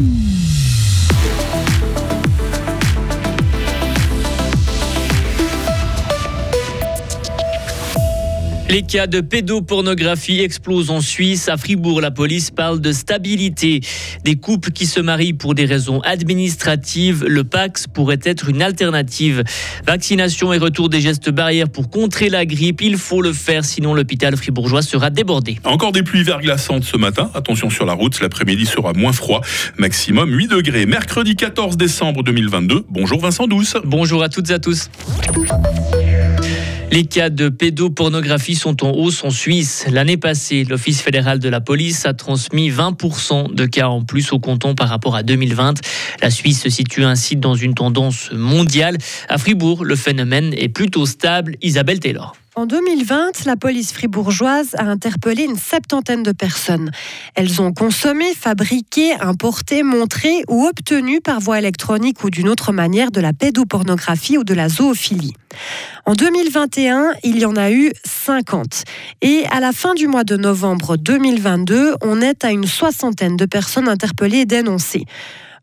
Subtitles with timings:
[0.00, 0.39] Mm-hmm.
[8.70, 11.48] Les cas de pédopornographie explosent en Suisse.
[11.48, 13.80] À Fribourg, la police parle de stabilité.
[14.24, 19.42] Des couples qui se marient pour des raisons administratives, le Pax pourrait être une alternative.
[19.84, 23.92] Vaccination et retour des gestes barrières pour contrer la grippe, il faut le faire, sinon
[23.92, 25.58] l'hôpital fribourgeois sera débordé.
[25.64, 27.28] Encore des pluies verglaçantes ce matin.
[27.34, 29.40] Attention sur la route, l'après-midi sera moins froid.
[29.78, 30.86] Maximum 8 degrés.
[30.86, 32.84] Mercredi 14 décembre 2022.
[32.88, 33.74] Bonjour Vincent Douce.
[33.84, 34.88] Bonjour à toutes et à tous.
[36.92, 39.86] Les cas de pédopornographie sont en hausse en Suisse.
[39.88, 44.40] L'année passée, l'Office fédéral de la police a transmis 20% de cas en plus au
[44.40, 45.80] canton par rapport à 2020.
[46.20, 48.98] La Suisse se situe ainsi dans une tendance mondiale.
[49.28, 51.54] À Fribourg, le phénomène est plutôt stable.
[51.62, 52.34] Isabelle Taylor.
[52.56, 56.90] En 2020, la police fribourgeoise a interpellé une septantaine de personnes.
[57.36, 63.12] Elles ont consommé, fabriqué, importé, montré ou obtenu par voie électronique ou d'une autre manière
[63.12, 65.34] de la pédopornographie ou de la zoophilie.
[66.06, 68.82] En 2021, il y en a eu 50.
[69.22, 73.46] Et à la fin du mois de novembre 2022, on est à une soixantaine de
[73.46, 75.04] personnes interpellées et dénoncées.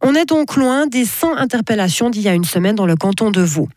[0.01, 3.31] On est donc loin des 100 interpellations d'il y a une semaine dans le canton
[3.31, 3.67] de Vaud.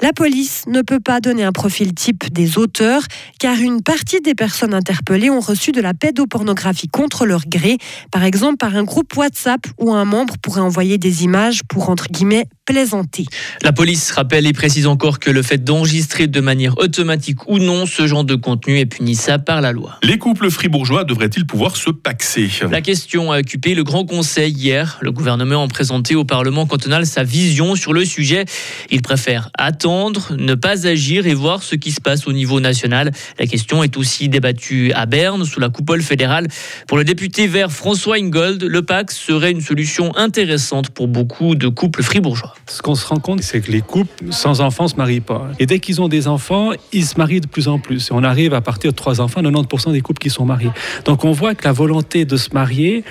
[0.00, 3.02] La police ne peut pas donner un profil type des auteurs
[3.38, 7.76] car une partie des personnes interpellées ont reçu de la pédopornographie contre leur gré,
[8.10, 12.08] par exemple par un groupe WhatsApp où un membre pourrait envoyer des images pour entre
[12.08, 13.26] guillemets plaisanter.
[13.62, 17.84] La police rappelle et précise encore que le fait d'enregistrer de manière automatique ou non
[17.86, 19.98] ce genre de contenu est punissable par la loi.
[20.02, 22.48] Les couples fribourgeois devraient-ils pouvoir se paxer?
[22.70, 24.98] La question a occupé le Grand Conseil hier.
[25.00, 28.44] Le gouvernement a présenté au Parlement cantonal sa vision sur le sujet.
[28.90, 33.12] Il préfère attendre, ne pas agir et voir ce qui se passe au niveau national.
[33.38, 36.48] La question est aussi débattue à Berne sous la coupole fédérale.
[36.86, 41.68] Pour le député vert François Ingold, le Pax serait une solution intéressante pour beaucoup de
[41.68, 42.54] couples fribourgeois.
[42.66, 45.48] Ce qu'on se rend compte, c'est que les couples sans enfants ne se marient pas.
[45.58, 48.08] Et dès qu'ils ont des enfants, ils se marient de plus en plus.
[48.08, 50.70] Et on arrive à partir de trois enfants, 90% des couples qui sont mariés.
[51.04, 53.04] Donc on voit que la volonté de se marier,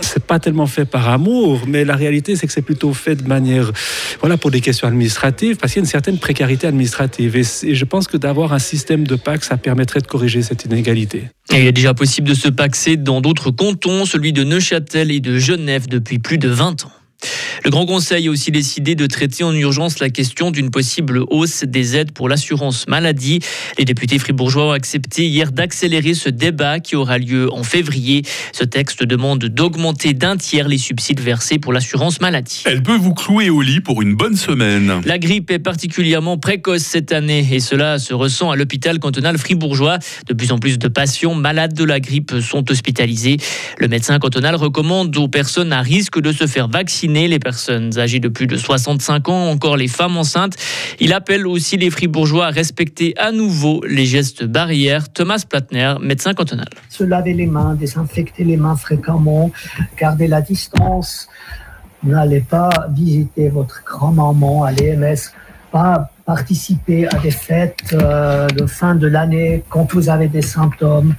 [0.00, 3.28] c'est pas tellement fait par amour, mais la réalité, c'est que c'est plutôt fait de
[3.28, 3.72] manière,
[4.20, 7.36] voilà, pour des questions administratives, parce qu'il y a une certaine précarité administrative.
[7.36, 11.24] Et, je pense que d'avoir un système de PAC, ça permettrait de corriger cette inégalité.
[11.50, 15.38] Il est déjà possible de se paxer dans d'autres cantons, celui de Neuchâtel et de
[15.38, 16.92] Genève depuis plus de 20 ans.
[17.64, 21.64] Le Grand Conseil a aussi décidé de traiter en urgence la question d'une possible hausse
[21.64, 23.40] des aides pour l'assurance maladie.
[23.78, 28.22] Les députés fribourgeois ont accepté hier d'accélérer ce débat qui aura lieu en février.
[28.52, 32.62] Ce texte demande d'augmenter d'un tiers les subsides versés pour l'assurance maladie.
[32.66, 35.00] Elle peut vous clouer au lit pour une bonne semaine.
[35.04, 39.98] La grippe est particulièrement précoce cette année et cela se ressent à l'hôpital cantonal fribourgeois.
[40.26, 43.36] De plus en plus de patients malades de la grippe sont hospitalisés.
[43.78, 47.28] Le médecin cantonal recommande aux personnes à risque de se faire vacciner.
[47.28, 50.56] Les personnes âgées de plus de 65 ans, encore les femmes enceintes.
[51.00, 55.12] Il appelle aussi les fribourgeois à respecter à nouveau les gestes barrières.
[55.12, 56.68] Thomas Platner, médecin cantonal.
[56.88, 59.50] Se laver les mains, désinfecter les mains fréquemment,
[59.98, 61.28] garder la distance.
[62.04, 65.30] N'allez pas visiter votre grand-maman à l'EMS,
[65.70, 71.14] pas participer à des fêtes euh, de fin de l'année quand vous avez des symptômes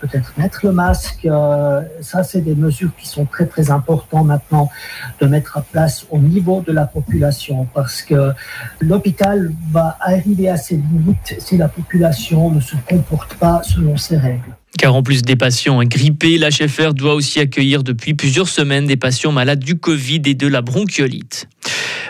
[0.00, 1.24] peut-être mettre le masque.
[1.24, 4.70] Euh, ça, c'est des mesures qui sont très très importantes maintenant
[5.20, 8.32] de mettre en place au niveau de la population parce que
[8.80, 14.16] l'hôpital va arriver à ses limites si la population ne se comporte pas selon ses
[14.16, 14.54] règles.
[14.78, 19.32] Car en plus des patients grippés, l'HFR doit aussi accueillir depuis plusieurs semaines des patients
[19.32, 21.48] malades du Covid et de la bronchiolite.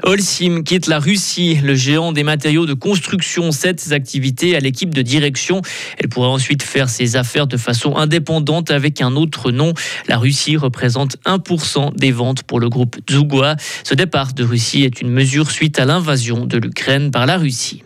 [0.02, 1.58] Holcim quitte la Russie.
[1.62, 5.62] Le géant des matériaux de construction cède ses activités à l'équipe de direction.
[5.98, 9.72] Elle pourra ensuite faire ses affaires de façon indépendante avec un autre nom.
[10.08, 13.56] La Russie représente 1% des ventes pour le groupe Zugwa.
[13.84, 17.82] Ce départ de Russie est une mesure suite à l'invasion de l'Ukraine par la Russie.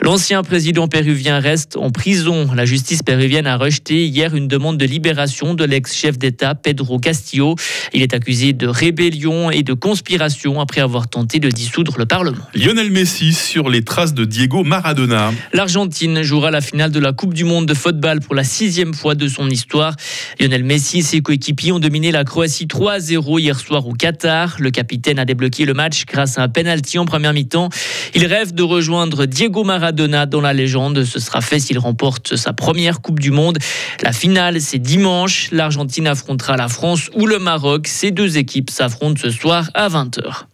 [0.00, 2.48] L'ancien président péruvien reste en prison.
[2.54, 7.56] La justice péruvienne a rejeté hier une demande de libération de l'ex-chef d'État Pedro Castillo.
[7.92, 12.44] Il est accusé de rébellion et de conspiration après avoir tenté de dissoudre le Parlement.
[12.54, 15.32] Lionel Messi sur les traces de Diego Maradona.
[15.52, 19.14] L'Argentine jouera la finale de la Coupe du Monde de football pour la sixième fois
[19.14, 19.96] de son histoire.
[20.38, 24.56] Lionel Messi et ses coéquipiers ont dominé la Croatie 3-0 hier soir au Qatar.
[24.60, 27.68] Le capitaine a débloqué le match grâce à un penalty en première mi-temps.
[28.14, 31.04] Il rêve de rejoindre Diego Maradona Maradona dans la légende.
[31.04, 33.58] Ce sera fait s'il remporte sa première Coupe du Monde.
[34.02, 35.48] La finale, c'est dimanche.
[35.52, 37.86] L'Argentine affrontera la France ou le Maroc.
[37.86, 40.44] Ces deux équipes s'affrontent ce soir à 20h.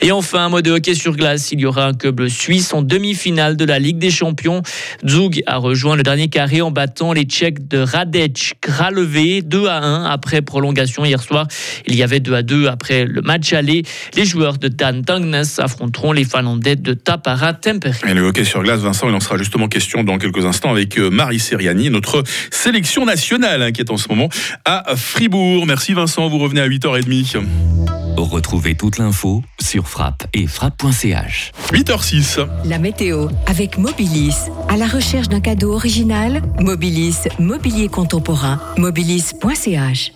[0.00, 1.52] Et enfin, un mot de hockey sur glace.
[1.52, 4.62] Il y aura un club suisse en demi-finale de la Ligue des Champions.
[5.06, 9.82] Zug a rejoint le dernier carré en battant les Tchèques de Radec Kralevé 2 à
[9.82, 11.46] 1 après prolongation hier soir.
[11.86, 13.82] Il y avait 2 à 2 après le match aller.
[14.14, 17.94] Les joueurs de Dan Tangnes affronteront les Finlandais de Tapara Temperi.
[18.08, 20.98] Et le hockey sur glace, Vincent, il en sera justement question dans quelques instants avec
[20.98, 24.28] euh, Marie Seriani, notre sélection nationale hein, qui est en ce moment
[24.64, 25.66] à Fribourg.
[25.66, 28.03] Merci Vincent, vous revenez à 8h30.
[28.16, 31.52] Retrouvez toute l'info sur frappe et frappe.ch.
[31.72, 32.46] 8h06.
[32.64, 34.36] La météo avec Mobilis.
[34.68, 40.12] À la recherche d'un cadeau original, Mobilis, mobilier contemporain, mobilis.ch.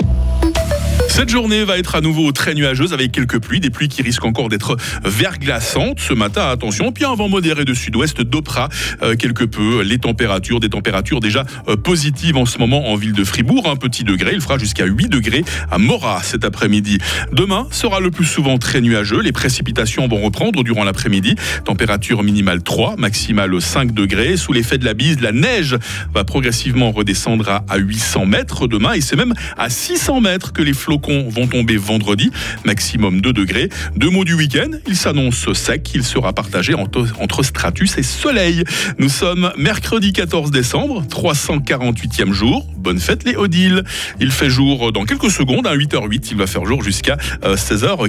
[1.19, 4.25] Cette journée va être à nouveau très nuageuse avec quelques pluies, des pluies qui risquent
[4.25, 5.99] encore d'être verglaçantes.
[5.99, 8.69] Ce matin, attention, puis un vent modéré de sud-ouest d'Opra
[9.03, 9.82] euh, quelque peu.
[9.82, 13.75] Les températures, des températures déjà euh, positives en ce moment en ville de Fribourg, un
[13.75, 16.99] petit degré, il fera jusqu'à 8 degrés à Morat cet après-midi.
[17.32, 22.62] Demain sera le plus souvent très nuageux, les précipitations vont reprendre durant l'après-midi, température minimale
[22.62, 25.76] 3, maximale 5 degrés, sous l'effet de la bise, la neige
[26.14, 30.75] va progressivement redescendre à 800 mètres demain et c'est même à 600 mètres que les
[30.75, 32.31] flocons vont tomber vendredi,
[32.64, 33.69] maximum 2 degrés.
[33.96, 38.64] Deux mots du week-end, il s'annonce sec, il sera partagé entre stratus et soleil.
[38.99, 42.66] Nous sommes mercredi 14 décembre, 348e jour.
[42.76, 43.84] Bonne fête les Odile.
[44.20, 48.08] Il fait jour dans quelques secondes, à 8h08, il va faire jour jusqu'à 16h40.